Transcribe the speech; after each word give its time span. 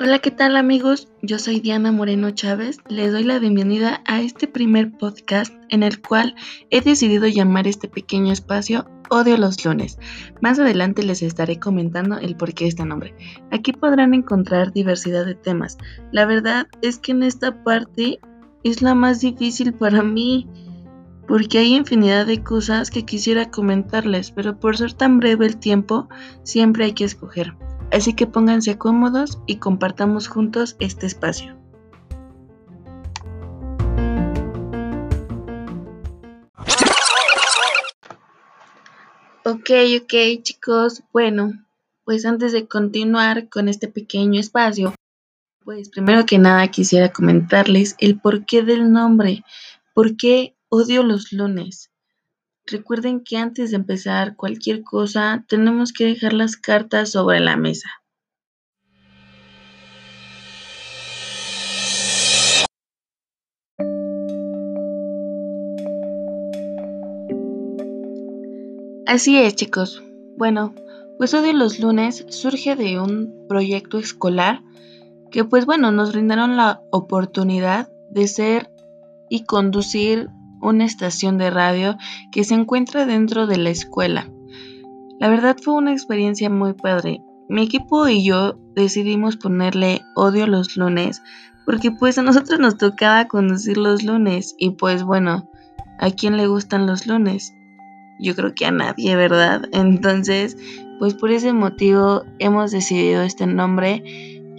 Hola, 0.00 0.20
¿qué 0.22 0.30
tal 0.30 0.56
amigos? 0.56 1.08
Yo 1.20 1.38
soy 1.38 1.60
Diana 1.60 1.92
Moreno 1.92 2.30
Chávez. 2.30 2.78
Les 2.88 3.12
doy 3.12 3.24
la 3.24 3.38
bienvenida 3.38 4.02
a 4.06 4.22
este 4.22 4.48
primer 4.48 4.96
podcast 4.96 5.52
en 5.68 5.82
el 5.82 6.00
cual 6.00 6.34
he 6.70 6.80
decidido 6.80 7.26
llamar 7.26 7.66
este 7.66 7.88
pequeño 7.88 8.32
espacio 8.32 8.86
Odio 9.10 9.36
los 9.36 9.62
lunes. 9.66 9.98
Más 10.40 10.58
adelante 10.58 11.02
les 11.02 11.20
estaré 11.20 11.58
comentando 11.60 12.16
el 12.16 12.34
porqué 12.34 12.64
de 12.64 12.70
este 12.70 12.86
nombre. 12.86 13.14
Aquí 13.50 13.72
podrán 13.72 14.14
encontrar 14.14 14.72
diversidad 14.72 15.26
de 15.26 15.34
temas. 15.34 15.76
La 16.10 16.24
verdad 16.24 16.68
es 16.80 16.98
que 16.98 17.12
en 17.12 17.22
esta 17.22 17.62
parte 17.62 18.18
es 18.64 18.80
la 18.80 18.94
más 18.94 19.20
difícil 19.20 19.74
para 19.74 20.02
mí 20.02 20.48
porque 21.26 21.58
hay 21.58 21.74
infinidad 21.74 22.26
de 22.26 22.42
cosas 22.42 22.90
que 22.90 23.04
quisiera 23.04 23.50
comentarles, 23.50 24.30
pero 24.30 24.58
por 24.58 24.76
ser 24.76 24.92
tan 24.92 25.18
breve 25.18 25.46
el 25.46 25.56
tiempo, 25.56 26.08
siempre 26.42 26.84
hay 26.84 26.92
que 26.92 27.04
escoger. 27.04 27.54
Así 27.92 28.14
que 28.14 28.26
pónganse 28.26 28.78
cómodos 28.78 29.38
y 29.46 29.56
compartamos 29.56 30.28
juntos 30.28 30.76
este 30.78 31.06
espacio. 31.06 31.56
Ok, 39.44 39.70
ok 40.02 40.42
chicos, 40.42 41.04
bueno, 41.12 41.52
pues 42.04 42.26
antes 42.26 42.52
de 42.52 42.66
continuar 42.66 43.48
con 43.48 43.68
este 43.68 43.86
pequeño 43.86 44.40
espacio, 44.40 44.92
pues 45.64 45.88
primero 45.88 46.26
que 46.26 46.38
nada 46.38 46.66
quisiera 46.68 47.12
comentarles 47.12 47.94
el 48.00 48.18
porqué 48.18 48.62
del 48.62 48.90
nombre, 48.90 49.44
por 49.94 50.16
qué 50.16 50.55
odio 50.68 51.02
los 51.02 51.32
lunes. 51.32 51.90
Recuerden 52.64 53.22
que 53.22 53.36
antes 53.36 53.70
de 53.70 53.76
empezar 53.76 54.36
cualquier 54.36 54.82
cosa 54.82 55.44
tenemos 55.48 55.92
que 55.92 56.04
dejar 56.04 56.32
las 56.32 56.56
cartas 56.56 57.10
sobre 57.12 57.40
la 57.40 57.56
mesa. 57.56 57.88
Así 69.06 69.38
es, 69.38 69.54
chicos. 69.54 70.02
Bueno, 70.36 70.74
pues 71.16 71.32
Odio 71.32 71.52
los 71.52 71.78
lunes 71.78 72.26
surge 72.28 72.74
de 72.74 73.00
un 73.00 73.46
proyecto 73.48 73.98
escolar 73.98 74.62
que 75.30 75.44
pues 75.44 75.64
bueno, 75.64 75.92
nos 75.92 76.12
brindaron 76.12 76.56
la 76.56 76.82
oportunidad 76.90 77.88
de 78.10 78.26
ser 78.26 78.70
y 79.30 79.44
conducir 79.44 80.28
una 80.66 80.84
estación 80.84 81.38
de 81.38 81.50
radio 81.50 81.96
que 82.30 82.44
se 82.44 82.54
encuentra 82.54 83.06
dentro 83.06 83.46
de 83.46 83.58
la 83.58 83.70
escuela. 83.70 84.28
La 85.18 85.28
verdad 85.28 85.56
fue 85.62 85.74
una 85.74 85.92
experiencia 85.92 86.50
muy 86.50 86.74
padre. 86.74 87.22
Mi 87.48 87.62
equipo 87.62 88.06
y 88.08 88.24
yo 88.24 88.58
decidimos 88.74 89.36
ponerle 89.36 90.02
odio 90.14 90.46
los 90.46 90.76
lunes 90.76 91.22
porque 91.64 91.90
pues 91.90 92.18
a 92.18 92.22
nosotros 92.22 92.60
nos 92.60 92.76
tocaba 92.76 93.26
conducir 93.26 93.76
los 93.76 94.02
lunes 94.02 94.54
y 94.58 94.70
pues 94.70 95.02
bueno, 95.02 95.48
¿a 95.98 96.10
quién 96.10 96.36
le 96.36 96.46
gustan 96.46 96.86
los 96.86 97.06
lunes? 97.06 97.54
Yo 98.18 98.34
creo 98.34 98.54
que 98.54 98.66
a 98.66 98.70
nadie, 98.70 99.14
¿verdad? 99.16 99.62
Entonces, 99.72 100.56
pues 100.98 101.14
por 101.14 101.30
ese 101.30 101.52
motivo 101.52 102.22
hemos 102.38 102.70
decidido 102.72 103.22
este 103.22 103.46
nombre 103.46 104.02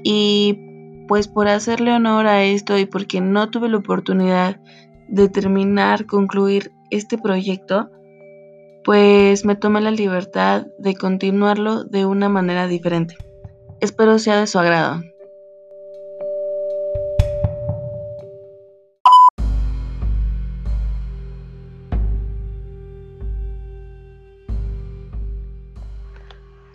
y 0.03 0.59
pues 1.07 1.27
por 1.27 1.47
hacerle 1.47 1.91
honor 1.91 2.27
a 2.27 2.43
esto 2.43 2.77
y 2.77 2.85
porque 2.85 3.21
no 3.21 3.49
tuve 3.49 3.69
la 3.69 3.77
oportunidad 3.77 4.59
de 5.07 5.29
terminar, 5.29 6.05
concluir 6.05 6.71
este 6.89 7.17
proyecto, 7.17 7.89
pues 8.83 9.45
me 9.45 9.55
tomé 9.55 9.81
la 9.81 9.91
libertad 9.91 10.67
de 10.77 10.95
continuarlo 10.95 11.83
de 11.83 12.05
una 12.05 12.29
manera 12.29 12.67
diferente. 12.67 13.15
Espero 13.81 14.17
sea 14.19 14.39
de 14.39 14.47
su 14.47 14.59
agrado. 14.59 15.01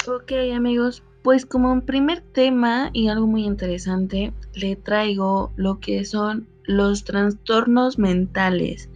Ok 0.06 0.32
amigos, 0.54 1.03
pues 1.22 1.47
como 1.47 1.81
primer 1.82 2.21
tema 2.21 2.91
y 2.92 3.09
algo 3.09 3.26
muy 3.26 3.44
interesante, 3.44 4.32
le 4.54 4.76
traigo 4.76 5.53
lo 5.56 5.78
que 5.78 6.04
son 6.04 6.48
los 6.64 7.04
trastornos 7.04 7.98
mentales. 7.98 8.88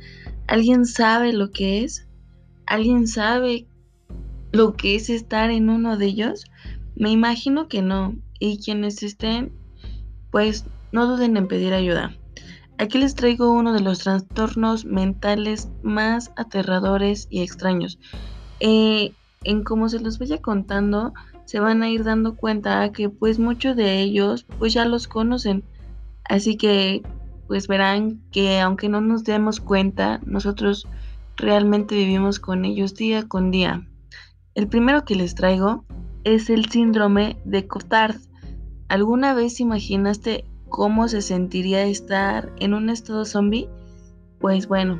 ¿Alguien 0.46 0.86
sabe 0.86 1.32
lo 1.32 1.50
que 1.50 1.84
es? 1.84 2.06
¿Alguien 2.66 3.06
sabe 3.06 3.66
lo 4.52 4.74
que 4.74 4.96
es 4.96 5.10
estar 5.10 5.50
en 5.50 5.70
uno 5.70 5.96
de 5.96 6.06
ellos? 6.06 6.44
Me 6.94 7.10
imagino 7.10 7.68
que 7.68 7.82
no. 7.82 8.16
Y 8.38 8.58
quienes 8.58 9.02
estén, 9.02 9.52
pues 10.30 10.64
no 10.92 11.06
duden 11.06 11.36
en 11.36 11.48
pedir 11.48 11.72
ayuda. 11.72 12.14
Aquí 12.78 12.98
les 12.98 13.14
traigo 13.14 13.52
uno 13.52 13.72
de 13.72 13.80
los 13.80 14.00
trastornos 14.00 14.84
mentales 14.84 15.70
más 15.82 16.32
aterradores 16.36 17.26
y 17.30 17.40
extraños. 17.40 17.98
Eh, 18.60 19.12
en 19.44 19.64
como 19.64 19.88
se 19.88 20.00
los 20.00 20.18
vaya 20.18 20.38
contando, 20.38 21.14
se 21.46 21.60
van 21.60 21.82
a 21.82 21.88
ir 21.88 22.04
dando 22.04 22.36
cuenta 22.36 22.90
que 22.92 23.08
pues 23.08 23.38
muchos 23.38 23.76
de 23.76 24.00
ellos 24.00 24.44
pues 24.58 24.74
ya 24.74 24.84
los 24.84 25.08
conocen. 25.08 25.64
Así 26.24 26.56
que 26.56 27.02
pues 27.46 27.68
verán 27.68 28.20
que 28.30 28.60
aunque 28.60 28.88
no 28.88 29.00
nos 29.00 29.24
demos 29.24 29.60
cuenta, 29.60 30.20
nosotros 30.24 30.86
realmente 31.36 31.94
vivimos 31.94 32.40
con 32.40 32.64
ellos 32.64 32.94
día 32.94 33.28
con 33.28 33.50
día. 33.50 33.86
El 34.54 34.68
primero 34.68 35.04
que 35.04 35.16
les 35.16 35.34
traigo 35.34 35.84
es 36.24 36.50
el 36.50 36.66
síndrome 36.66 37.36
de 37.44 37.66
Cotard. 37.66 38.16
¿Alguna 38.88 39.34
vez 39.34 39.60
imaginaste 39.60 40.44
cómo 40.68 41.08
se 41.08 41.22
sentiría 41.22 41.84
estar 41.84 42.52
en 42.58 42.74
un 42.74 42.90
estado 42.90 43.24
zombie? 43.24 43.68
Pues 44.40 44.66
bueno, 44.66 44.98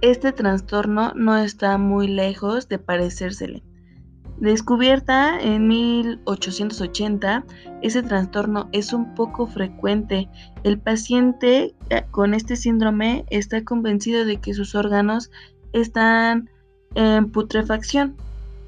este 0.00 0.32
trastorno 0.32 1.12
no 1.14 1.36
está 1.36 1.78
muy 1.78 2.08
lejos 2.08 2.68
de 2.68 2.78
parecérsele. 2.78 3.62
Descubierta 4.42 5.40
en 5.40 5.68
1880, 5.68 7.44
ese 7.80 8.02
trastorno 8.02 8.68
es 8.72 8.92
un 8.92 9.14
poco 9.14 9.46
frecuente. 9.46 10.28
El 10.64 10.80
paciente 10.80 11.76
eh, 11.90 12.02
con 12.10 12.34
este 12.34 12.56
síndrome 12.56 13.24
está 13.30 13.62
convencido 13.62 14.24
de 14.24 14.38
que 14.38 14.52
sus 14.52 14.74
órganos 14.74 15.30
están 15.72 16.50
en 16.96 17.30
putrefacción, 17.30 18.16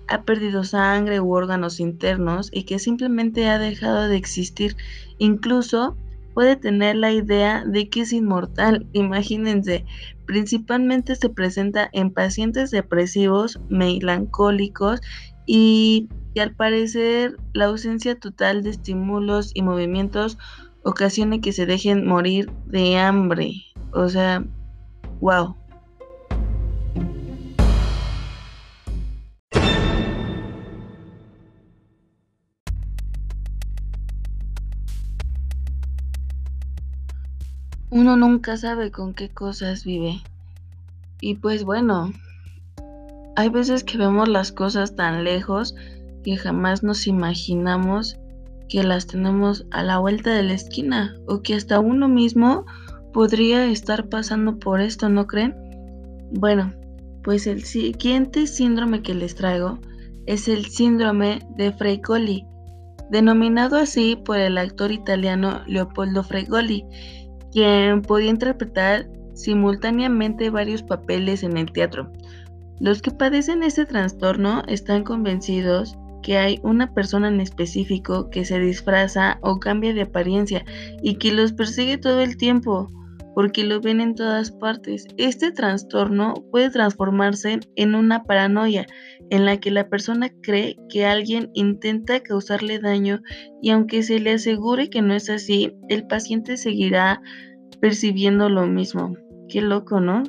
ha 0.06 0.22
perdido 0.22 0.62
sangre 0.62 1.18
u 1.18 1.34
órganos 1.34 1.80
internos 1.80 2.50
y 2.52 2.66
que 2.66 2.78
simplemente 2.78 3.48
ha 3.48 3.58
dejado 3.58 4.06
de 4.06 4.16
existir. 4.16 4.76
Incluso 5.18 5.96
puede 6.34 6.54
tener 6.54 6.94
la 6.94 7.10
idea 7.10 7.64
de 7.66 7.88
que 7.88 8.02
es 8.02 8.12
inmortal. 8.12 8.86
Imagínense, 8.92 9.84
principalmente 10.24 11.16
se 11.16 11.30
presenta 11.30 11.90
en 11.92 12.12
pacientes 12.12 12.70
depresivos, 12.70 13.58
melancólicos 13.68 15.00
y, 15.46 16.08
al 16.40 16.54
parecer 16.54 17.36
la 17.52 17.66
ausencia 17.66 18.18
total 18.18 18.62
de 18.62 18.70
estímulos 18.70 19.52
y 19.54 19.62
movimientos 19.62 20.36
ocasiona 20.82 21.40
que 21.40 21.52
se 21.52 21.66
dejen 21.66 22.06
morir 22.06 22.50
de 22.66 22.98
hambre. 22.98 23.52
O 23.92 24.08
sea, 24.08 24.44
wow. 25.20 25.56
Uno 37.90 38.16
nunca 38.16 38.56
sabe 38.56 38.90
con 38.90 39.14
qué 39.14 39.28
cosas 39.28 39.84
vive. 39.84 40.20
Y 41.20 41.36
pues 41.36 41.62
bueno, 41.62 42.12
hay 43.36 43.48
veces 43.48 43.84
que 43.84 43.98
vemos 43.98 44.28
las 44.28 44.52
cosas 44.52 44.94
tan 44.94 45.24
lejos 45.24 45.74
que 46.22 46.36
jamás 46.36 46.82
nos 46.82 47.06
imaginamos 47.06 48.16
que 48.68 48.82
las 48.82 49.06
tenemos 49.06 49.66
a 49.70 49.82
la 49.82 49.98
vuelta 49.98 50.32
de 50.32 50.42
la 50.42 50.54
esquina 50.54 51.16
o 51.26 51.42
que 51.42 51.54
hasta 51.54 51.80
uno 51.80 52.08
mismo 52.08 52.64
podría 53.12 53.66
estar 53.66 54.08
pasando 54.08 54.58
por 54.58 54.80
esto, 54.80 55.08
¿no 55.08 55.26
creen? 55.26 55.54
Bueno, 56.32 56.72
pues 57.22 57.46
el 57.46 57.64
siguiente 57.64 58.46
síndrome 58.46 59.02
que 59.02 59.14
les 59.14 59.34
traigo 59.34 59.78
es 60.26 60.48
el 60.48 60.66
síndrome 60.66 61.40
de 61.56 61.72
Freigoli, 61.72 62.46
denominado 63.10 63.76
así 63.76 64.16
por 64.16 64.38
el 64.38 64.58
actor 64.58 64.90
italiano 64.92 65.62
Leopoldo 65.66 66.22
Freigoli, 66.22 66.84
quien 67.52 68.02
podía 68.02 68.30
interpretar 68.30 69.08
simultáneamente 69.34 70.50
varios 70.50 70.82
papeles 70.82 71.42
en 71.42 71.56
el 71.56 71.70
teatro. 71.70 72.10
Los 72.80 73.02
que 73.02 73.10
padecen 73.10 73.62
este 73.62 73.86
trastorno 73.86 74.62
están 74.66 75.04
convencidos 75.04 75.96
que 76.22 76.38
hay 76.38 76.58
una 76.62 76.92
persona 76.92 77.28
en 77.28 77.40
específico 77.40 78.30
que 78.30 78.44
se 78.44 78.58
disfraza 78.58 79.38
o 79.42 79.60
cambia 79.60 79.92
de 79.92 80.02
apariencia 80.02 80.64
y 81.02 81.16
que 81.16 81.32
los 81.32 81.52
persigue 81.52 81.98
todo 81.98 82.20
el 82.20 82.36
tiempo. 82.36 82.88
porque 83.34 83.64
lo 83.64 83.80
ven 83.80 84.00
en 84.00 84.14
todas 84.14 84.52
partes. 84.52 85.06
Este 85.16 85.50
trastorno 85.50 86.34
puede 86.52 86.70
transformarse 86.70 87.58
en 87.74 87.94
una 87.96 88.22
paranoia 88.22 88.86
en 89.28 89.44
la 89.44 89.58
que 89.58 89.72
la 89.72 89.88
persona 89.88 90.30
cree 90.40 90.76
que 90.88 91.04
alguien 91.04 91.50
intenta 91.52 92.20
causarle 92.20 92.78
daño 92.78 93.22
y 93.60 93.70
aunque 93.70 94.04
se 94.04 94.20
le 94.20 94.34
asegure 94.34 94.88
que 94.88 95.02
no 95.02 95.14
es 95.14 95.30
así, 95.30 95.72
el 95.88 96.06
paciente 96.06 96.56
seguirá 96.56 97.20
percibiendo 97.80 98.48
lo 98.48 98.66
mismo. 98.66 99.16
Qué 99.48 99.60
loco, 99.60 100.00
¿no? 100.00 100.22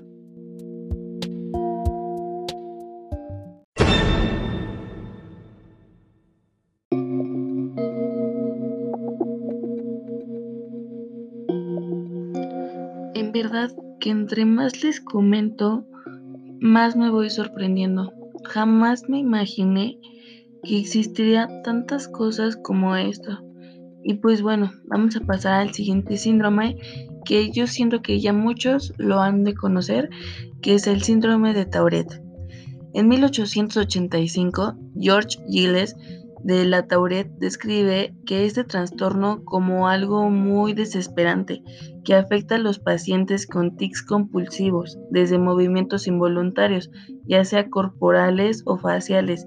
Entre 14.10 14.46
más 14.46 14.84
les 14.84 15.02
comento, 15.02 15.86
más 16.60 16.96
me 16.96 17.10
voy 17.10 17.30
sorprendiendo. 17.30 18.12
Jamás 18.44 19.10
me 19.10 19.20
imaginé 19.20 20.00
que 20.64 20.80
existiría 20.80 21.48
tantas 21.64 22.08
cosas 22.08 22.56
como 22.56 22.96
esto. 22.96 23.40
Y 24.04 24.16
pues 24.16 24.42
bueno, 24.42 24.72
vamos 24.86 25.16
a 25.16 25.22
pasar 25.22 25.62
al 25.62 25.74
siguiente 25.74 26.18
síndrome 26.18 26.78
que 27.26 27.52
yo 27.52 27.68
siento 27.68 28.02
que 28.02 28.20
ya 28.20 28.34
muchos 28.34 28.94
lo 28.98 29.20
han 29.20 29.44
de 29.44 29.56
conocer, 29.56 30.10
que 30.62 30.76
es 30.76 30.88
el 30.88 31.02
síndrome 31.02 31.54
de 31.54 31.66
Tauret. 31.66 32.22
En 32.94 33.08
1885, 33.08 34.76
George 35.00 35.40
Giles 35.50 35.96
de 36.44 36.66
la 36.66 36.88
Tauret 36.88 37.28
describe 37.40 38.16
que 38.26 38.46
este 38.46 38.64
trastorno 38.64 39.44
como 39.44 39.88
algo 39.88 40.30
muy 40.30 40.74
desesperante 40.74 41.64
que 42.06 42.16
afecta 42.16 42.56
a 42.56 42.60
los 42.60 42.80
pacientes 42.80 43.48
con 43.48 43.76
tics 43.76 44.02
compulsivos, 44.02 44.98
desde 45.10 45.40
movimientos 45.40 46.08
involuntarios, 46.08 46.90
ya 47.26 47.44
sea 47.44 47.70
corporales 47.70 48.62
o 48.66 48.78
faciales, 48.78 49.46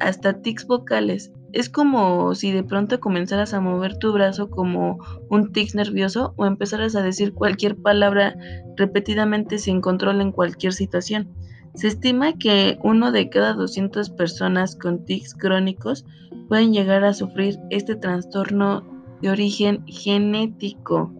hasta 0.00 0.42
tics 0.42 0.66
vocales. 0.66 1.32
Es 1.52 1.68
como 1.68 2.34
si 2.34 2.50
de 2.50 2.64
pronto 2.64 2.98
comenzaras 2.98 3.54
a 3.54 3.60
mover 3.60 3.98
tu 3.98 4.12
brazo 4.12 4.50
como 4.50 4.98
un 5.30 5.52
tic 5.52 5.74
nervioso 5.74 6.34
o 6.36 6.46
empezaras 6.46 6.96
a 6.96 7.02
decir 7.02 7.34
cualquier 7.34 7.76
palabra 7.76 8.36
repetidamente 8.76 9.58
sin 9.58 9.80
control 9.80 10.20
en 10.20 10.32
cualquier 10.32 10.72
situación. 10.72 11.30
Se 11.74 11.88
estima 11.88 12.34
que 12.34 12.78
uno 12.82 13.12
de 13.12 13.30
cada 13.30 13.54
200 13.54 14.10
personas 14.10 14.76
con 14.76 15.04
tics 15.04 15.34
crónicos 15.34 16.04
pueden 16.48 16.72
llegar 16.72 17.04
a 17.04 17.14
sufrir 17.14 17.58
este 17.70 17.96
trastorno 17.96 18.82
de 19.20 19.30
origen 19.30 19.84
genético. 19.86 21.12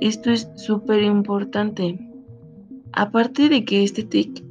Esto 0.00 0.30
es 0.30 0.48
súper 0.56 1.02
importante. 1.02 1.98
Aparte 2.92 3.48
de 3.48 3.64
que 3.64 3.82
este 3.82 4.02
tic 4.02 4.44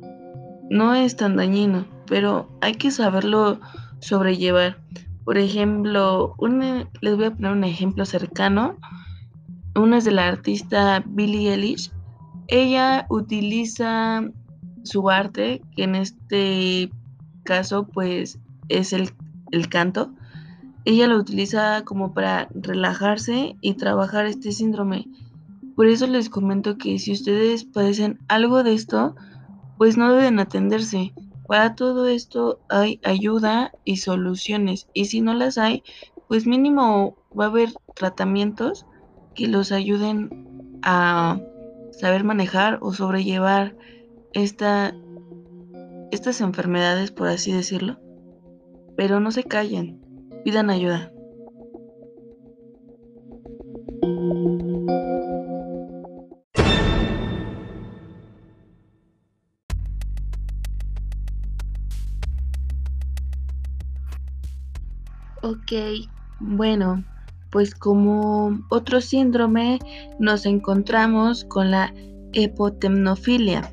no 0.69 0.95
es 0.95 1.15
tan 1.15 1.35
dañino, 1.35 1.85
pero 2.07 2.49
hay 2.61 2.75
que 2.75 2.91
saberlo 2.91 3.59
sobrellevar. 3.99 4.77
Por 5.23 5.37
ejemplo, 5.37 6.35
les 7.01 7.15
voy 7.15 7.25
a 7.25 7.31
poner 7.31 7.51
un 7.51 7.63
ejemplo 7.63 8.05
cercano. 8.05 8.77
Uno 9.75 9.97
es 9.97 10.03
de 10.03 10.11
la 10.11 10.27
artista 10.27 11.03
Billie 11.05 11.53
Eilish. 11.53 11.91
Ella 12.47 13.05
utiliza 13.09 14.23
su 14.83 15.09
arte, 15.09 15.61
que 15.75 15.83
en 15.83 15.95
este 15.95 16.91
caso 17.43 17.87
pues 17.87 18.39
es 18.69 18.93
el, 18.93 19.11
el 19.51 19.69
canto, 19.69 20.13
ella 20.85 21.07
lo 21.07 21.17
utiliza 21.17 21.83
como 21.85 22.13
para 22.13 22.49
relajarse 22.53 23.55
y 23.61 23.75
trabajar 23.75 24.25
este 24.25 24.51
síndrome. 24.51 25.07
Por 25.75 25.87
eso 25.87 26.07
les 26.07 26.29
comento 26.29 26.77
que 26.77 26.99
si 26.99 27.13
ustedes 27.13 27.63
padecen 27.65 28.19
algo 28.27 28.63
de 28.63 28.73
esto, 28.73 29.15
pues 29.77 29.97
no 29.97 30.13
deben 30.13 30.39
atenderse. 30.39 31.13
Para 31.47 31.75
todo 31.75 32.07
esto 32.07 32.59
hay 32.69 32.99
ayuda 33.03 33.71
y 33.83 33.97
soluciones. 33.97 34.87
Y 34.93 35.05
si 35.05 35.21
no 35.21 35.33
las 35.33 35.57
hay, 35.57 35.83
pues 36.27 36.45
mínimo 36.45 37.17
va 37.37 37.45
a 37.45 37.47
haber 37.47 37.69
tratamientos 37.95 38.85
que 39.35 39.47
los 39.47 39.71
ayuden 39.71 40.79
a 40.83 41.39
saber 41.91 42.23
manejar 42.23 42.79
o 42.81 42.93
sobrellevar 42.93 43.75
esta, 44.33 44.95
estas 46.11 46.41
enfermedades, 46.41 47.11
por 47.11 47.27
así 47.27 47.51
decirlo. 47.51 47.99
Pero 48.95 49.19
no 49.19 49.31
se 49.31 49.43
callen, 49.43 50.01
pidan 50.43 50.69
ayuda. 50.69 51.12
Ok, 65.45 65.73
bueno, 66.39 67.03
pues 67.51 67.75
como 67.75 68.65
otro 68.69 69.01
síndrome 69.01 69.77
nos 70.17 70.45
encontramos 70.45 71.43
con 71.43 71.69
la 71.69 71.93
hipotemnofilia. 72.31 73.69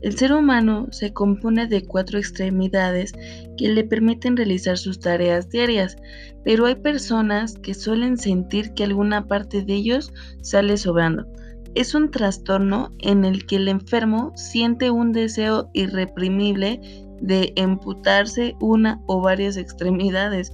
El 0.00 0.16
ser 0.16 0.32
humano 0.32 0.86
se 0.92 1.12
compone 1.12 1.66
de 1.66 1.82
cuatro 1.82 2.20
extremidades 2.20 3.14
que 3.56 3.68
le 3.68 3.82
permiten 3.82 4.36
realizar 4.36 4.78
sus 4.78 5.00
tareas 5.00 5.50
diarias, 5.50 5.96
pero 6.44 6.66
hay 6.66 6.76
personas 6.76 7.54
que 7.54 7.74
suelen 7.74 8.16
sentir 8.16 8.72
que 8.74 8.84
alguna 8.84 9.26
parte 9.26 9.62
de 9.62 9.74
ellos 9.74 10.12
sale 10.40 10.76
sobrando. 10.76 11.26
Es 11.74 11.96
un 11.96 12.12
trastorno 12.12 12.94
en 13.00 13.24
el 13.24 13.44
que 13.44 13.56
el 13.56 13.66
enfermo 13.66 14.30
siente 14.36 14.92
un 14.92 15.10
deseo 15.10 15.68
irreprimible 15.74 16.80
de 17.20 17.52
emputarse 17.56 18.54
una 18.60 19.02
o 19.06 19.20
varias 19.20 19.56
extremidades 19.56 20.52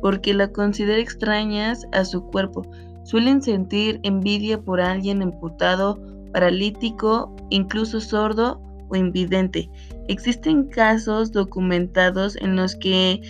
porque 0.00 0.34
la 0.34 0.48
considera 0.48 0.98
extrañas 0.98 1.86
a 1.92 2.04
su 2.04 2.24
cuerpo. 2.26 2.62
Suelen 3.04 3.42
sentir 3.42 4.00
envidia 4.02 4.60
por 4.60 4.80
alguien 4.80 5.22
emputado, 5.22 6.00
paralítico, 6.32 7.34
incluso 7.50 8.00
sordo 8.00 8.60
o 8.88 8.96
invidente. 8.96 9.70
Existen 10.08 10.66
casos 10.68 11.32
documentados 11.32 12.36
en 12.36 12.56
los 12.56 12.76
que 12.76 13.20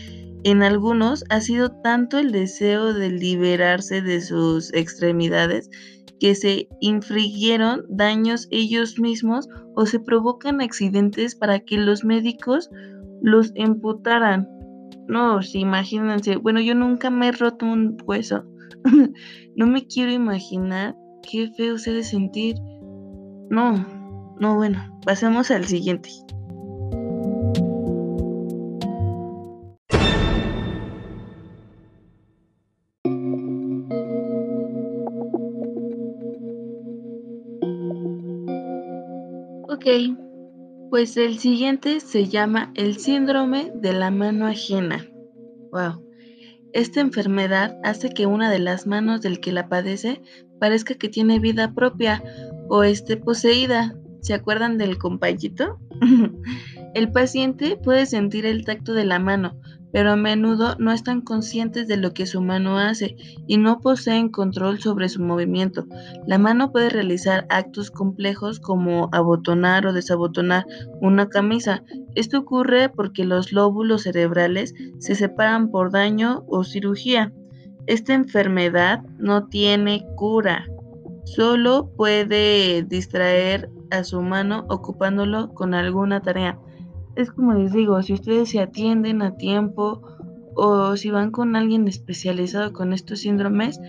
en 0.45 0.63
algunos 0.63 1.25
ha 1.29 1.41
sido 1.41 1.71
tanto 1.71 2.19
el 2.19 2.31
deseo 2.31 2.93
de 2.95 3.11
liberarse 3.11 4.01
de 4.01 4.21
sus 4.21 4.73
extremidades 4.75 5.71
que 6.21 6.35
se 6.35 6.69
infligieron 6.81 7.85
daños 7.89 8.49
ellos 8.51 8.99
mismos 8.99 9.49
o 9.75 9.87
se 9.87 10.01
provocan 10.01 10.61
accidentes 10.61 11.35
para 11.35 11.61
que 11.61 11.77
los 11.77 12.05
médicos 12.05 12.71
los 13.23 13.53
imputaran. 13.55 14.49
No, 15.08 15.43
sí, 15.43 15.61
imagínense. 15.61 16.37
Bueno, 16.37 16.61
yo 16.61 16.75
nunca 16.75 17.10
me 17.10 17.29
he 17.29 17.32
roto 17.32 17.67
un 17.67 17.96
hueso. 18.05 18.44
no 19.56 19.67
me 19.67 19.86
quiero 19.86 20.13
imaginar 20.13 20.96
qué 21.22 21.51
feo 21.56 21.79
se 21.79 21.93
de 21.93 22.05
sentir. 22.05 22.56
No, 23.51 23.86
no, 24.41 24.56
bueno, 24.56 25.01
pasemos 25.05 25.51
al 25.51 25.65
siguiente. 25.67 26.10
Ok, 39.69 40.26
pues 40.90 41.16
el 41.16 41.38
siguiente 41.38 42.00
se 42.00 42.26
llama 42.26 42.72
el 42.74 42.98
síndrome 42.98 43.72
de 43.74 43.93
la 43.93 44.10
mano 44.10 44.46
ajena. 44.46 45.06
Wow. 45.70 46.05
Esta 46.72 47.00
enfermedad 47.00 47.78
hace 47.84 48.10
que 48.10 48.26
una 48.26 48.50
de 48.50 48.58
las 48.58 48.86
manos 48.86 49.20
del 49.22 49.40
que 49.40 49.52
la 49.52 49.69
padece 49.69 50.20
parezca 50.60 50.94
que 50.94 51.08
tiene 51.08 51.38
vida 51.38 51.74
propia 51.74 52.22
o 52.69 52.82
esté 52.82 53.16
poseída, 53.16 53.94
¿Se 54.26 54.34
acuerdan 54.34 54.76
del 54.76 54.98
compayito? 54.98 55.78
el 56.94 57.12
paciente 57.12 57.76
puede 57.76 58.06
sentir 58.06 58.44
el 58.44 58.64
tacto 58.64 58.93
de 58.93 59.05
la 59.05 59.20
mano, 59.20 59.56
pero 59.96 60.12
a 60.12 60.17
menudo 60.17 60.76
no 60.79 60.93
están 60.93 61.22
conscientes 61.22 61.88
de 61.88 61.96
lo 61.96 62.12
que 62.12 62.26
su 62.26 62.43
mano 62.43 62.79
hace 62.79 63.17
y 63.46 63.56
no 63.56 63.81
poseen 63.81 64.29
control 64.29 64.79
sobre 64.79 65.08
su 65.08 65.22
movimiento. 65.22 65.86
La 66.26 66.36
mano 66.36 66.70
puede 66.70 66.91
realizar 66.91 67.46
actos 67.48 67.91
complejos 67.91 68.60
como 68.60 69.08
abotonar 69.12 69.86
o 69.86 69.94
desabotonar 69.94 70.67
una 71.00 71.31
camisa. 71.31 71.82
Esto 72.15 72.41
ocurre 72.41 72.91
porque 72.91 73.24
los 73.24 73.53
lóbulos 73.53 74.03
cerebrales 74.03 74.74
se 74.98 75.15
separan 75.15 75.70
por 75.70 75.91
daño 75.91 76.44
o 76.46 76.62
cirugía. 76.62 77.32
Esta 77.86 78.12
enfermedad 78.12 79.00
no 79.17 79.46
tiene 79.46 80.05
cura, 80.15 80.67
solo 81.24 81.91
puede 81.96 82.82
distraer 82.82 83.70
a 83.91 84.05
su 84.05 84.20
mano 84.20 84.67
ocupándolo 84.69 85.55
con 85.55 85.72
alguna 85.72 86.20
tarea. 86.20 86.58
Es 87.17 87.31
como 87.31 87.55
les 87.55 87.73
digo, 87.73 88.01
si 88.03 88.13
ustedes 88.13 88.51
se 88.51 88.61
atienden 88.61 89.23
a 89.23 89.37
tiempo 89.37 90.03
o 90.55 90.96
si 90.96 91.11
van 91.11 91.31
con 91.31 91.56
alguien 91.56 91.89
especializado 91.89 92.73
con 92.73 92.93
estos 92.93 93.20
síndromes, 93.20 93.81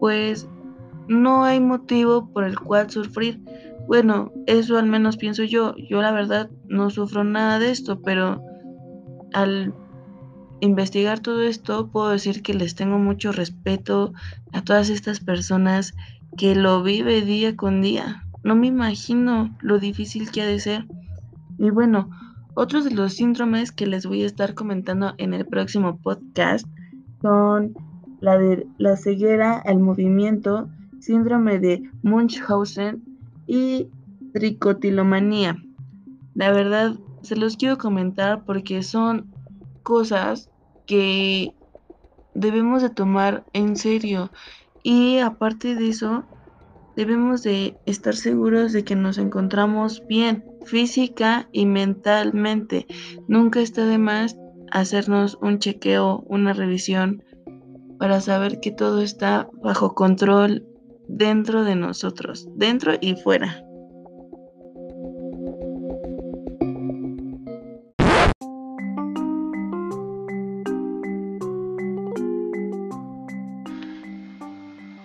pues 0.00 0.48
no 1.08 1.44
hay 1.44 1.60
motivo 1.60 2.30
por 2.32 2.44
el 2.44 2.58
cual 2.58 2.90
sufrir. 2.90 3.40
Bueno, 3.86 4.32
eso 4.46 4.78
al 4.78 4.86
menos 4.86 5.16
pienso 5.16 5.44
yo. 5.44 5.74
Yo 5.88 6.00
la 6.00 6.12
verdad 6.12 6.50
no 6.68 6.90
sufro 6.90 7.24
nada 7.24 7.58
de 7.58 7.70
esto, 7.70 8.00
pero 8.00 8.42
al 9.32 9.74
investigar 10.60 11.20
todo 11.20 11.42
esto 11.42 11.88
puedo 11.90 12.10
decir 12.10 12.42
que 12.42 12.54
les 12.54 12.74
tengo 12.74 12.98
mucho 12.98 13.32
respeto 13.32 14.12
a 14.52 14.62
todas 14.62 14.90
estas 14.90 15.20
personas 15.20 15.94
que 16.36 16.54
lo 16.54 16.82
vive 16.82 17.22
día 17.22 17.56
con 17.56 17.82
día. 17.82 18.24
No 18.44 18.54
me 18.54 18.68
imagino 18.68 19.56
lo 19.60 19.78
difícil 19.78 20.30
que 20.30 20.42
ha 20.42 20.46
de 20.46 20.60
ser. 20.60 20.86
Y 21.58 21.70
bueno, 21.70 22.10
otros 22.54 22.84
de 22.84 22.90
los 22.90 23.14
síndromes 23.14 23.72
que 23.72 23.86
les 23.86 24.06
voy 24.06 24.22
a 24.22 24.26
estar 24.26 24.54
comentando 24.54 25.14
en 25.18 25.34
el 25.34 25.46
próximo 25.46 25.98
podcast 25.98 26.66
son 27.20 27.74
la 28.20 28.38
de 28.38 28.66
la 28.78 28.96
ceguera 28.96 29.58
al 29.58 29.78
movimiento, 29.78 30.68
síndrome 31.00 31.58
de 31.58 31.82
Munchausen 32.02 33.02
y 33.46 33.88
tricotilomanía. 34.32 35.56
La 36.34 36.52
verdad, 36.52 36.96
se 37.22 37.36
los 37.36 37.56
quiero 37.56 37.78
comentar 37.78 38.44
porque 38.44 38.82
son 38.82 39.32
cosas 39.82 40.50
que 40.86 41.52
debemos 42.34 42.82
de 42.82 42.90
tomar 42.90 43.44
en 43.52 43.76
serio 43.76 44.30
y 44.82 45.18
aparte 45.18 45.74
de 45.74 45.88
eso 45.88 46.24
debemos 46.96 47.42
de 47.42 47.76
estar 47.86 48.14
seguros 48.14 48.72
de 48.72 48.84
que 48.84 48.96
nos 48.96 49.18
encontramos 49.18 50.02
bien 50.06 50.44
física 50.64 51.48
y 51.52 51.66
mentalmente. 51.66 52.86
Nunca 53.28 53.60
está 53.60 53.86
de 53.86 53.98
más 53.98 54.36
hacernos 54.70 55.38
un 55.40 55.58
chequeo, 55.58 56.24
una 56.26 56.52
revisión 56.52 57.22
para 57.98 58.20
saber 58.20 58.60
que 58.60 58.72
todo 58.72 59.02
está 59.02 59.48
bajo 59.62 59.94
control 59.94 60.66
dentro 61.08 61.64
de 61.64 61.76
nosotros, 61.76 62.48
dentro 62.56 62.94
y 63.00 63.14
fuera. 63.14 63.64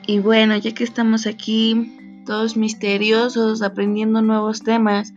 Y 0.09 0.19
bueno, 0.19 0.55
ya 0.55 0.73
que 0.73 0.85
estamos 0.85 1.27
aquí, 1.27 2.23
todos 2.25 2.55
misteriosos, 2.55 3.61
aprendiendo 3.61 4.21
nuevos 4.21 4.63
temas, 4.63 5.13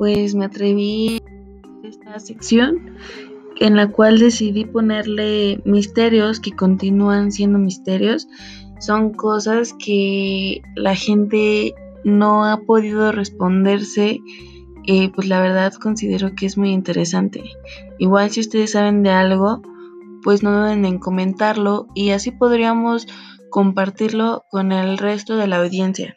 pues 0.00 0.34
me 0.34 0.46
atreví 0.46 1.20
a 1.84 1.86
esta 1.86 2.18
sección 2.18 2.96
en 3.58 3.76
la 3.76 3.88
cual 3.88 4.18
decidí 4.18 4.64
ponerle 4.64 5.60
misterios 5.66 6.40
que 6.40 6.52
continúan 6.52 7.30
siendo 7.30 7.58
misterios. 7.58 8.26
Son 8.78 9.12
cosas 9.12 9.74
que 9.74 10.62
la 10.74 10.94
gente 10.94 11.74
no 12.02 12.46
ha 12.46 12.62
podido 12.62 13.12
responderse. 13.12 14.20
Eh, 14.86 15.12
pues 15.14 15.28
la 15.28 15.42
verdad 15.42 15.74
considero 15.74 16.34
que 16.34 16.46
es 16.46 16.56
muy 16.56 16.70
interesante. 16.70 17.42
Igual 17.98 18.30
si 18.30 18.40
ustedes 18.40 18.70
saben 18.70 19.02
de 19.02 19.10
algo, 19.10 19.60
pues 20.22 20.42
no 20.42 20.62
duden 20.62 20.86
en 20.86 20.98
comentarlo 20.98 21.88
y 21.94 22.12
así 22.12 22.30
podríamos 22.30 23.06
compartirlo 23.50 24.44
con 24.50 24.72
el 24.72 24.96
resto 24.96 25.36
de 25.36 25.46
la 25.46 25.58
audiencia. 25.58 26.16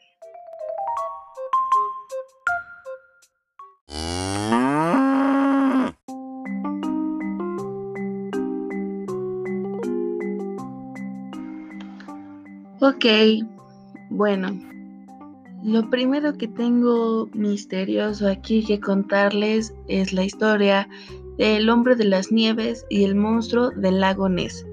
Ok, 12.85 13.05
bueno, 14.09 14.59
lo 15.63 15.89
primero 15.89 16.37
que 16.37 16.49
tengo 16.49 17.29
misterioso 17.33 18.27
aquí 18.27 18.61
que 18.65 18.81
contarles 18.81 19.73
es 19.87 20.11
la 20.11 20.25
historia 20.25 20.89
del 21.37 21.69
hombre 21.69 21.95
de 21.95 22.03
las 22.03 22.29
nieves 22.29 22.85
y 22.89 23.05
el 23.05 23.15
monstruo 23.15 23.69
del 23.69 24.01
lago 24.01 24.27
Ness. 24.27 24.65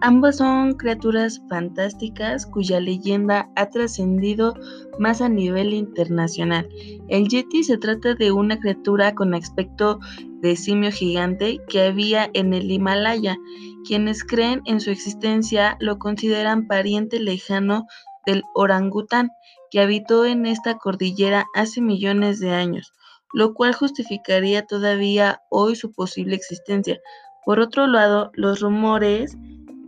Ambas 0.00 0.38
son 0.38 0.78
criaturas 0.78 1.42
fantásticas 1.50 2.46
cuya 2.46 2.80
leyenda 2.80 3.50
ha 3.54 3.68
trascendido 3.68 4.54
más 4.98 5.20
a 5.20 5.28
nivel 5.28 5.74
internacional. 5.74 6.66
El 7.08 7.28
Yeti 7.28 7.64
se 7.64 7.76
trata 7.76 8.14
de 8.14 8.32
una 8.32 8.58
criatura 8.58 9.14
con 9.14 9.34
aspecto 9.34 10.00
de 10.40 10.56
simio 10.56 10.90
gigante 10.92 11.58
que 11.68 11.82
había 11.82 12.30
en 12.34 12.54
el 12.54 12.70
Himalaya. 12.70 13.36
Quienes 13.86 14.24
creen 14.24 14.62
en 14.66 14.80
su 14.80 14.90
existencia 14.90 15.76
lo 15.80 15.98
consideran 15.98 16.66
pariente 16.66 17.20
lejano 17.20 17.86
del 18.26 18.42
orangután, 18.54 19.30
que 19.70 19.80
habitó 19.80 20.24
en 20.24 20.46
esta 20.46 20.78
cordillera 20.78 21.46
hace 21.54 21.80
millones 21.80 22.40
de 22.40 22.50
años, 22.50 22.92
lo 23.32 23.54
cual 23.54 23.74
justificaría 23.74 24.66
todavía 24.66 25.42
hoy 25.50 25.76
su 25.76 25.92
posible 25.92 26.36
existencia. 26.36 26.98
Por 27.44 27.60
otro 27.60 27.86
lado, 27.86 28.30
los 28.34 28.60
rumores 28.60 29.36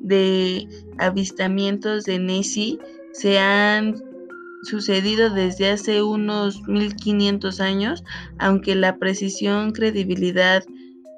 de 0.00 0.66
avistamientos 0.98 2.04
de 2.04 2.18
Nessie 2.18 2.78
se 3.12 3.38
han 3.38 4.09
sucedido 4.62 5.30
desde 5.30 5.70
hace 5.70 6.02
unos 6.02 6.66
1500 6.68 7.60
años, 7.60 8.04
aunque 8.38 8.74
la 8.74 8.96
precisión, 8.96 9.72
credibilidad 9.72 10.64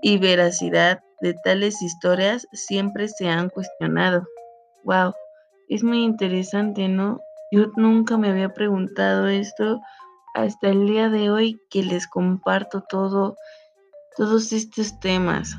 y 0.03 0.19
veracidad 0.19 1.01
de 1.21 1.35
tales 1.35 1.83
historias 1.83 2.47
siempre 2.53 3.09
se 3.09 3.29
han 3.29 3.49
cuestionado. 3.49 4.27
Wow, 4.85 5.15
es 5.69 5.83
muy 5.83 6.03
interesante, 6.03 6.89
¿no? 6.89 7.21
Yo 7.51 7.67
nunca 7.77 8.17
me 8.17 8.31
había 8.31 8.53
preguntado 8.53 9.29
esto 9.29 9.81
hasta 10.35 10.71
el 10.71 10.87
día 10.87 11.09
de 11.09 11.31
hoy 11.31 11.61
que 11.71 11.83
les 11.83 12.07
comparto 12.07 12.83
todo 12.89 13.37
todos 14.17 14.53
estos 14.53 14.99
temas. 15.01 15.57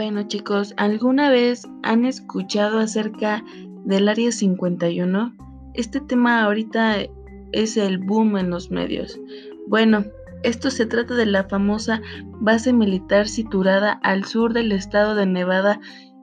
Bueno 0.00 0.22
chicos, 0.22 0.72
¿alguna 0.78 1.28
vez 1.28 1.68
han 1.82 2.06
escuchado 2.06 2.78
acerca 2.78 3.44
del 3.84 4.08
Área 4.08 4.32
51? 4.32 5.34
Este 5.74 6.00
tema 6.00 6.42
ahorita 6.42 6.96
es 7.52 7.76
el 7.76 7.98
boom 7.98 8.38
en 8.38 8.48
los 8.48 8.70
medios. 8.70 9.20
Bueno, 9.68 10.06
esto 10.42 10.70
se 10.70 10.86
trata 10.86 11.12
de 11.16 11.26
la 11.26 11.44
famosa 11.44 12.00
base 12.40 12.72
militar 12.72 13.28
situada 13.28 13.92
al 14.02 14.24
sur 14.24 14.54
del 14.54 14.72
estado 14.72 15.14
de 15.14 15.26
Nevada 15.26 15.78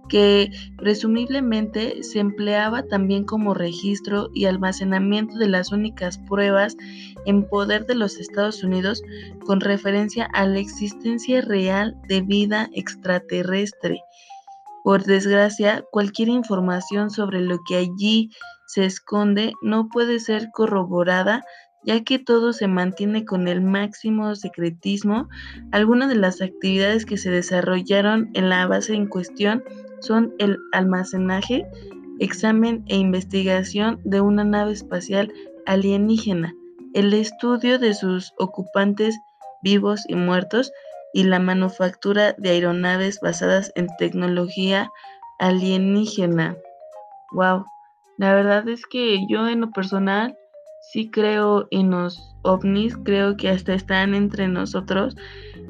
que 0.08 0.52
presumiblemente 0.78 2.04
se 2.04 2.20
empleaba 2.20 2.84
también 2.84 3.24
como 3.24 3.54
registro 3.54 4.30
y 4.34 4.46
almacenamiento 4.46 5.38
de 5.38 5.48
las 5.48 5.72
únicas 5.72 6.18
pruebas 6.18 6.78
en 7.26 7.48
poder 7.48 7.86
de 7.86 7.96
los 7.96 8.18
Estados 8.18 8.64
Unidos 8.64 9.02
con 9.46 9.62
referencia 9.62 10.26
a 10.34 10.46
la 10.46 10.60
existencia 10.60 11.42
real 11.42 11.96
de 12.08 12.22
vida 12.22 12.70
extraterrestre. 12.74 14.02
Por 14.84 15.04
desgracia, 15.04 15.84
cualquier 15.92 16.30
información 16.30 17.10
sobre 17.10 17.42
lo 17.42 17.60
que 17.68 17.76
allí 17.76 18.30
se 18.68 18.86
esconde 18.86 19.54
no 19.62 19.90
puede 19.90 20.20
ser 20.20 20.50
corroborada 20.54 21.44
ya 21.84 22.04
que 22.04 22.20
todo 22.20 22.54
se 22.54 22.68
mantiene 22.68 23.26
con 23.26 23.48
el 23.48 23.62
máximo 23.62 24.36
secretismo. 24.36 25.30
Algunas 25.72 26.10
de 26.10 26.16
las 26.16 26.42
actividades 26.42 27.06
que 27.06 27.18
se 27.18 27.32
desarrollaron 27.32 28.30
en 28.34 28.50
la 28.50 28.68
base 28.68 28.94
en 28.94 29.08
cuestión 29.08 29.64
son 30.00 30.34
el 30.40 30.58
almacenaje, 30.74 31.66
examen 32.20 32.84
e 32.88 32.98
investigación 32.98 34.00
de 34.04 34.22
una 34.22 34.44
nave 34.44 34.74
espacial 34.74 35.32
alienígena, 35.66 36.54
el 36.94 37.14
estudio 37.14 37.80
de 37.80 37.94
sus 37.94 38.34
ocupantes 38.38 39.20
vivos 39.62 40.04
y 40.08 40.16
muertos 40.16 40.72
y 41.14 41.24
la 41.24 41.40
manufactura 41.40 42.34
de 42.38 42.52
aeronaves 42.52 43.20
basadas 43.22 43.72
en 43.76 43.88
tecnología 43.98 44.90
alienígena. 45.40 46.58
Wow, 47.34 47.66
la 48.18 48.34
verdad 48.34 48.68
es 48.68 48.86
que 48.86 49.26
yo 49.28 49.48
en 49.48 49.62
lo 49.62 49.72
personal 49.72 50.38
sí 50.92 51.10
creo 51.10 51.68
en 51.72 51.92
los 51.92 52.36
ovnis, 52.44 52.98
creo 53.04 53.36
que 53.36 53.50
hasta 53.50 53.74
están 53.74 54.14
entre 54.14 54.48
nosotros 54.48 55.16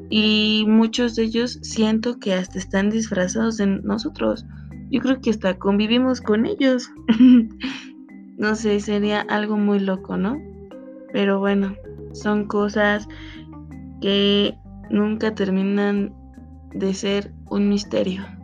y 0.09 0.65
muchos 0.67 1.15
de 1.15 1.23
ellos 1.23 1.59
siento 1.63 2.19
que 2.19 2.33
hasta 2.33 2.59
están 2.59 2.89
disfrazados 2.89 3.57
de 3.57 3.67
nosotros. 3.67 4.45
Yo 4.89 5.01
creo 5.01 5.19
que 5.19 5.31
hasta 5.31 5.57
convivimos 5.57 6.21
con 6.21 6.45
ellos. 6.45 6.89
no 8.37 8.55
sé, 8.55 8.79
sería 8.79 9.21
algo 9.21 9.57
muy 9.57 9.79
loco, 9.79 10.17
¿no? 10.17 10.39
Pero 11.11 11.39
bueno, 11.39 11.75
son 12.13 12.45
cosas 12.45 13.07
que 14.01 14.55
nunca 14.89 15.33
terminan 15.33 16.13
de 16.73 16.93
ser 16.93 17.33
un 17.49 17.69
misterio. 17.69 18.36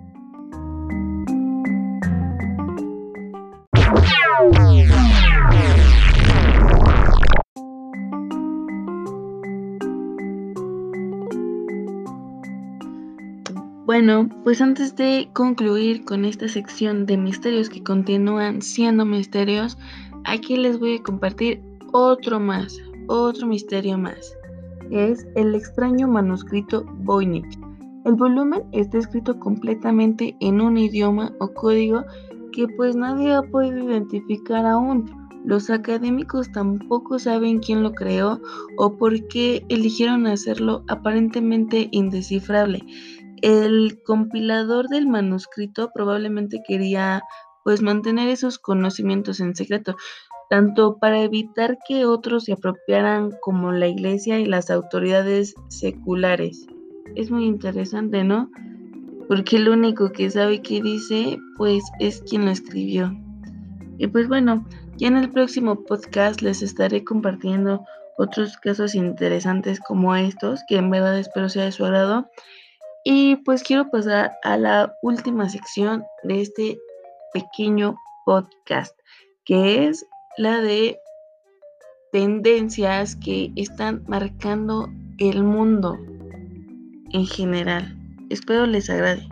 Bueno, 13.96 14.28
pues 14.44 14.60
antes 14.60 14.96
de 14.96 15.30
concluir 15.34 16.04
con 16.04 16.26
esta 16.26 16.48
sección 16.48 17.06
de 17.06 17.16
misterios 17.16 17.70
que 17.70 17.84
continúan 17.84 18.64
siendo 18.64 19.06
misterios, 19.06 19.78
aquí 20.26 20.58
les 20.58 20.80
voy 20.80 20.96
a 20.96 21.04
compartir 21.04 21.62
otro 21.92 22.40
más, 22.40 22.76
otro 23.06 23.46
misterio 23.46 24.00
más. 24.00 24.36
Es 24.90 25.28
el 25.36 25.54
extraño 25.54 26.08
manuscrito 26.08 26.84
Voynich. 27.04 27.60
El 28.04 28.16
volumen 28.16 28.64
está 28.72 28.98
escrito 28.98 29.38
completamente 29.38 30.36
en 30.40 30.60
un 30.60 30.76
idioma 30.80 31.32
o 31.40 31.54
código 31.54 32.04
que 32.52 32.68
pues 32.70 32.96
nadie 32.96 33.32
ha 33.32 33.44
podido 33.44 33.92
identificar 33.92 34.66
aún. 34.66 35.06
Los 35.46 35.70
académicos 35.70 36.52
tampoco 36.52 37.20
saben 37.20 37.60
quién 37.60 37.84
lo 37.84 37.94
creó 37.94 38.42
o 38.76 38.98
por 38.98 39.28
qué 39.28 39.64
eligieron 39.70 40.26
hacerlo 40.26 40.84
aparentemente 40.88 41.90
indescifrable 41.92 42.84
el 43.44 44.02
compilador 44.06 44.88
del 44.88 45.06
manuscrito 45.06 45.92
probablemente 45.94 46.64
quería 46.66 47.22
pues 47.66 47.82
mantener 47.82 48.30
esos 48.30 48.58
conocimientos 48.58 49.42
en 49.42 49.54
secreto, 49.54 49.98
tanto 50.50 50.98
para 50.98 51.22
evitar 51.22 51.78
que 51.86 52.06
otros 52.06 52.46
se 52.46 52.54
apropiaran 52.54 53.32
como 53.42 53.74
la 53.74 53.88
iglesia 53.88 54.40
y 54.40 54.46
las 54.46 54.70
autoridades 54.70 55.56
seculares. 55.68 56.68
Es 57.16 57.32
muy 57.32 57.46
interesante, 57.46 58.24
¿no? 58.24 58.50
Porque 59.28 59.58
el 59.58 59.68
único 59.68 60.14
que 60.14 60.30
sabe 60.30 60.62
qué 60.62 60.82
dice, 60.82 61.38
pues 61.58 61.84
es 62.00 62.22
quien 62.22 62.46
lo 62.46 62.52
escribió. 62.52 63.14
Y 63.98 64.08
pues 64.08 64.30
bueno, 64.30 64.66
ya 64.96 65.10
en 65.10 65.18
el 65.18 65.30
próximo 65.30 65.84
podcast 65.84 66.42
les 66.42 66.62
estaré 66.62 67.04
compartiendo 67.04 67.84
otros 68.18 68.56
casos 68.58 68.96
interesantes 68.96 69.82
como 69.82 70.16
estos, 70.16 70.62
que 70.70 70.78
en 70.78 70.90
verdad 70.90 71.20
espero 71.20 71.50
sea 71.50 71.66
de 71.66 71.74
su 71.74 71.84
agrado. 71.84 72.30
Y 73.04 73.38
pues 73.38 73.64
quiero 73.64 73.90
pasar 73.90 74.34
a 74.44 74.58
la 74.58 74.96
última 75.02 75.50
sección 75.50 76.06
de 76.24 76.42
este 76.42 76.80
pequeño 77.34 77.98
podcast, 78.26 78.98
que 79.46 79.88
es 79.88 80.06
la 80.38 80.62
de 80.62 80.98
tendencias 82.12 83.16
que 83.16 83.52
están 83.56 84.04
marcando 84.08 84.90
el 85.18 85.44
mundo 85.44 85.98
en 87.12 87.26
general. 87.26 87.98
Espero 88.30 88.66
les 88.66 88.90
agrade. 88.90 89.28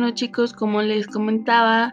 Bueno 0.00 0.14
chicos, 0.14 0.54
como 0.54 0.80
les 0.80 1.06
comentaba, 1.06 1.92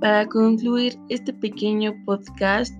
para 0.00 0.24
concluir 0.24 0.98
este 1.10 1.30
pequeño 1.34 1.92
podcast, 2.06 2.74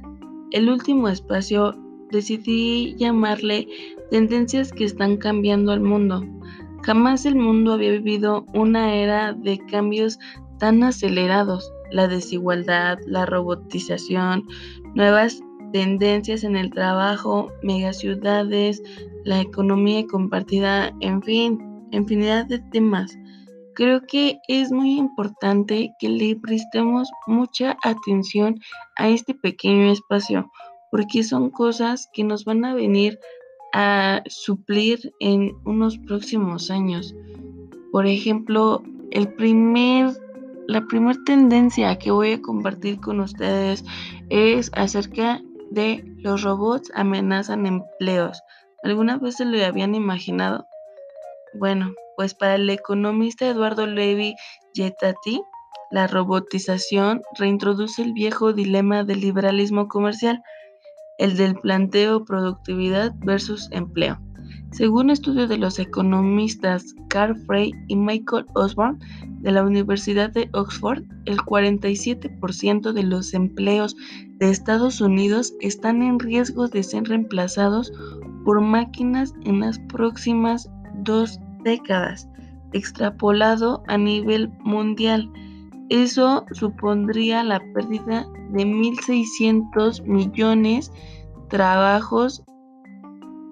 el 0.53 0.71
último 0.71 1.11
espacio 1.11 1.75
decidí 2.11 2.95
llamarle 2.97 3.69
Tendencias 4.11 4.73
que 4.73 4.85
están 4.85 5.19
cambiando 5.19 5.71
al 5.71 5.81
mundo. 5.81 6.25
Jamás 6.83 7.27
el 7.27 7.37
mundo 7.37 7.75
había 7.75 7.91
vivido 7.91 8.47
una 8.55 8.95
era 8.95 9.35
de 9.35 9.59
cambios 9.71 10.19
tan 10.59 10.83
acelerados. 10.83 11.71
La 11.91 12.09
desigualdad, 12.09 12.97
la 13.07 13.27
robotización, 13.27 14.45
nuevas 14.95 15.43
tendencias 15.75 16.43
en 16.43 16.57
el 16.57 16.71
trabajo, 16.71 17.53
megaciudades, 17.63 18.83
la 19.25 19.43
economía 19.43 20.07
compartida, 20.07 20.91
en 21.01 21.23
fin, 21.23 21.59
infinidad 21.91 22.47
de 22.47 22.61
temas. 22.61 23.15
Creo 23.75 24.03
que 24.07 24.39
es 24.47 24.71
muy 24.71 24.97
importante 24.97 25.95
que 25.99 26.09
le 26.09 26.37
prestemos 26.37 27.11
mucha 27.27 27.77
atención 27.83 28.61
a 28.97 29.09
este 29.09 29.35
pequeño 29.35 29.91
espacio, 29.91 30.51
porque 30.91 31.25
son 31.25 31.51
cosas 31.51 32.09
que 32.13 32.23
nos 32.23 32.45
van 32.45 32.65
a 32.65 32.75
venir 32.75 33.19
a 33.73 34.23
suplir 34.27 35.13
en 35.19 35.57
unos 35.65 35.99
próximos 35.99 36.71
años. 36.71 37.15
Por 37.91 38.07
ejemplo, 38.07 38.85
el 39.11 39.33
primer, 39.35 40.13
la 40.69 40.87
primera 40.87 41.19
tendencia 41.27 41.99
que 41.99 42.13
voy 42.13 42.33
a 42.33 42.43
compartir 42.43 43.01
con 43.01 43.19
ustedes 43.19 43.85
es 44.31 44.71
acerca 44.75 45.43
de 45.73 46.05
los 46.19 46.43
robots 46.43 46.93
amenazan 46.95 47.67
empleos. 47.67 48.41
¿Alguna 48.85 49.19
vez 49.19 49.37
se 49.37 49.45
lo 49.45 49.65
habían 49.65 49.97
imaginado? 49.97 50.69
Bueno, 51.55 51.95
pues 52.17 52.35
para 52.35 52.57
el 52.57 52.69
economista 52.71 53.47
Eduardo 53.49 53.87
Levi 53.87 54.35
Getati, 54.75 55.43
la 55.91 56.07
robotización 56.07 57.23
reintroduce 57.39 58.03
el 58.03 58.13
viejo 58.13 58.53
dilema 58.53 59.05
del 59.05 59.21
liberalismo 59.21 59.89
comercial, 59.89 60.43
el 61.19 61.37
del 61.37 61.55
planteo 61.55 62.25
productividad 62.25 63.13
versus 63.25 63.69
empleo. 63.71 64.19
Según 64.73 65.11
estudio 65.11 65.47
de 65.47 65.57
los 65.57 65.79
economistas 65.79 66.97
Carl 67.09 67.37
Frey 67.47 67.71
y 67.87 67.95
Michael 67.95 68.47
Osborne 68.55 68.99
de 69.41 69.53
la 69.53 69.63
Universidad 69.63 70.31
de 70.31 70.51
Oxford, 70.53 71.05
el 71.27 71.39
47% 71.39 72.93
de 72.93 73.03
los 73.05 73.35
empleos 73.35 73.95
de 74.39 74.51
Estados 74.51 75.01
Unidos 75.01 75.55
están 75.61 76.03
en 76.03 76.19
riesgo 76.19 76.67
de 76.67 76.83
ser 76.83 77.05
reemplazados 77.05 77.93
por 78.45 78.61
máquinas 78.61 79.33
en 79.45 79.61
las 79.61 79.79
próximas 79.79 80.69
dos 81.05 81.39
décadas, 81.65 82.29
extrapolado 82.73 83.83
a 83.89 83.99
nivel 83.99 84.51
mundial. 84.61 85.31
Eso 85.89 86.45
supondría 86.53 87.43
la 87.43 87.61
pérdida 87.73 88.27
de 88.51 88.65
1.600 88.65 90.03
millones 90.05 90.93
trabajos. 91.49 92.43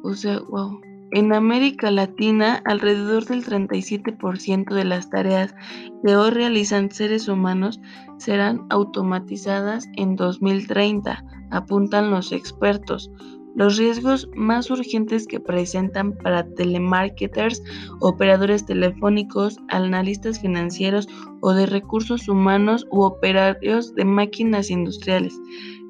O 0.05 0.15
sea, 0.15 0.41
wow. 0.41 0.81
En 1.15 1.35
América 1.35 1.91
Latina, 1.91 2.63
alrededor 2.65 3.27
del 3.27 3.45
37% 3.45 4.75
de 4.75 4.85
las 4.85 5.11
tareas 5.11 5.55
que 6.03 6.17
hoy 6.17 6.31
realizan 6.31 6.91
seres 6.91 7.29
humanos 7.29 7.79
serán 8.17 8.65
automatizadas 8.71 9.87
en 9.97 10.17
2030, 10.17 11.23
apuntan 11.51 12.11
los 12.11 12.33
expertos. 12.33 13.11
Los 13.55 13.77
riesgos 13.77 14.29
más 14.35 14.71
urgentes 14.71 15.27
que 15.27 15.39
presentan 15.39 16.13
para 16.13 16.47
telemarketers, 16.55 17.63
operadores 18.01 18.65
telefónicos, 18.65 19.59
analistas 19.69 20.41
financieros 20.41 21.07
o 21.41 21.53
de 21.53 21.67
recursos 21.67 22.29
humanos 22.29 22.87
u 22.91 23.03
operarios 23.03 23.95
de 23.95 24.05
máquinas 24.05 24.71
industriales. 24.71 25.39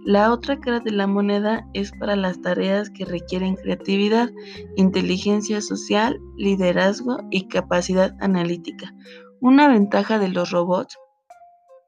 La 0.04 0.32
otra 0.32 0.58
cara 0.58 0.80
de 0.80 0.90
la 0.90 1.06
moneda 1.06 1.64
es 1.74 1.92
para 1.92 2.16
las 2.16 2.40
tareas 2.40 2.90
que 2.90 3.04
requieren 3.04 3.54
creatividad, 3.54 4.30
inteligencia 4.76 5.60
social, 5.60 6.18
liderazgo 6.36 7.18
y 7.30 7.46
capacidad 7.46 8.16
analítica. 8.20 8.92
Una 9.40 9.68
ventaja 9.68 10.18
de 10.18 10.28
los 10.28 10.50
robots 10.50 10.98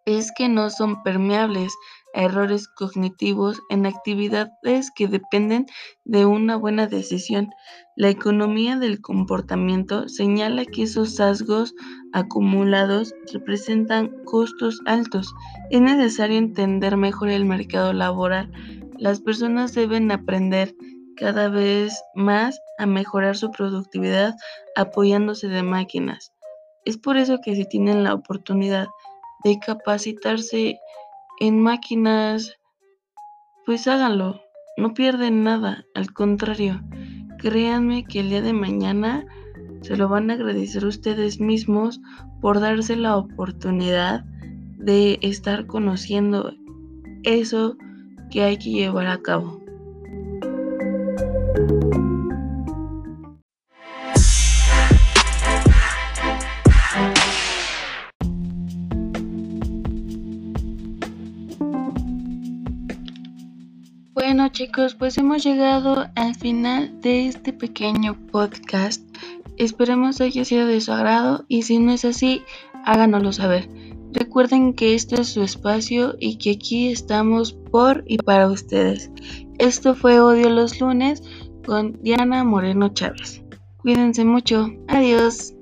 es 0.06 0.30
que 0.36 0.48
no 0.48 0.70
son 0.70 1.02
permeables 1.02 1.74
errores 2.14 2.68
cognitivos 2.68 3.60
en 3.70 3.86
actividades 3.86 4.90
que 4.94 5.08
dependen 5.08 5.66
de 6.04 6.24
una 6.26 6.56
buena 6.56 6.86
decisión. 6.86 7.50
La 7.96 8.08
economía 8.08 8.78
del 8.78 9.00
comportamiento 9.00 10.08
señala 10.08 10.64
que 10.64 10.84
esos 10.84 11.16
sesgos 11.16 11.74
acumulados 12.12 13.12
representan 13.32 14.12
costos 14.24 14.80
altos. 14.86 15.34
Es 15.70 15.80
necesario 15.80 16.38
entender 16.38 16.96
mejor 16.96 17.28
el 17.28 17.44
mercado 17.44 17.92
laboral. 17.92 18.50
Las 18.98 19.20
personas 19.20 19.74
deben 19.74 20.10
aprender 20.10 20.74
cada 21.16 21.48
vez 21.48 22.02
más 22.14 22.60
a 22.78 22.86
mejorar 22.86 23.36
su 23.36 23.50
productividad 23.50 24.34
apoyándose 24.76 25.48
de 25.48 25.62
máquinas. 25.62 26.32
Es 26.84 26.98
por 26.98 27.16
eso 27.16 27.38
que 27.42 27.54
si 27.54 27.66
tienen 27.66 28.04
la 28.04 28.14
oportunidad 28.14 28.88
de 29.44 29.58
capacitarse 29.58 30.78
en 31.40 31.60
máquinas, 31.60 32.56
pues 33.66 33.88
háganlo, 33.88 34.40
no 34.76 34.94
pierden 34.94 35.42
nada, 35.42 35.84
al 35.94 36.12
contrario, 36.12 36.80
créanme 37.38 38.04
que 38.04 38.20
el 38.20 38.30
día 38.30 38.42
de 38.42 38.52
mañana 38.52 39.26
se 39.82 39.96
lo 39.96 40.08
van 40.08 40.30
a 40.30 40.34
agradecer 40.34 40.84
ustedes 40.84 41.40
mismos 41.40 42.00
por 42.40 42.60
darse 42.60 42.96
la 42.96 43.16
oportunidad 43.16 44.24
de 44.78 45.18
estar 45.22 45.66
conociendo 45.66 46.52
eso 47.22 47.76
que 48.30 48.42
hay 48.42 48.58
que 48.58 48.70
llevar 48.70 49.06
a 49.06 49.18
cabo. 49.18 49.60
Chicos, 64.64 64.94
pues 64.94 65.18
hemos 65.18 65.44
llegado 65.44 66.06
al 66.14 66.34
final 66.36 66.98
de 67.02 67.28
este 67.28 67.52
pequeño 67.52 68.16
podcast. 68.32 69.06
Esperemos 69.58 70.22
haya 70.22 70.42
sido 70.46 70.66
de 70.66 70.80
su 70.80 70.90
agrado 70.90 71.44
y 71.48 71.62
si 71.62 71.78
no 71.78 71.92
es 71.92 72.06
así, 72.06 72.40
háganoslo 72.86 73.34
saber. 73.34 73.68
Recuerden 74.14 74.72
que 74.72 74.94
este 74.94 75.20
es 75.20 75.28
su 75.28 75.42
espacio 75.42 76.14
y 76.18 76.38
que 76.38 76.52
aquí 76.52 76.88
estamos 76.88 77.52
por 77.52 78.04
y 78.06 78.16
para 78.16 78.48
ustedes. 78.48 79.10
Esto 79.58 79.94
fue 79.94 80.20
Odio 80.20 80.48
los 80.48 80.80
lunes 80.80 81.22
con 81.66 82.02
Diana 82.02 82.42
Moreno 82.42 82.88
Chávez. 82.88 83.42
Cuídense 83.82 84.24
mucho. 84.24 84.70
Adiós. 84.88 85.52